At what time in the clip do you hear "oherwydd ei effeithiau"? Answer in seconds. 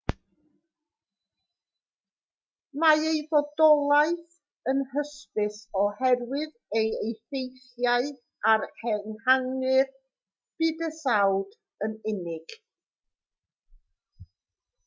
5.83-8.09